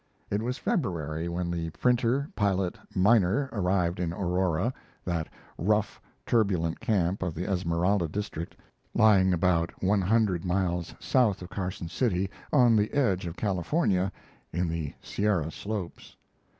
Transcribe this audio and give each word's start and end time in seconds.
It 0.31 0.41
was 0.41 0.57
February 0.57 1.29
when 1.29 1.51
the 1.51 1.69
printer 1.69 2.27
pilot 2.35 2.75
miner 2.95 3.49
arrived 3.51 3.99
in 3.99 4.11
Aurora, 4.11 4.73
that 5.05 5.29
rough, 5.59 6.01
turbulent 6.25 6.79
camp 6.79 7.21
of 7.21 7.35
the 7.35 7.45
Esmeralda 7.47 8.07
district 8.07 8.55
lying 8.95 9.31
about 9.31 9.83
one 9.83 10.01
hundred 10.01 10.43
miles 10.43 10.95
south 10.99 11.43
of 11.43 11.51
Carson 11.51 11.87
City, 11.87 12.31
on 12.51 12.75
the 12.75 12.91
edge 12.95 13.27
of 13.27 13.37
California, 13.37 14.11
in 14.51 14.67
the 14.69 14.95
Sierra 15.03 15.51
slopes. 15.51 16.15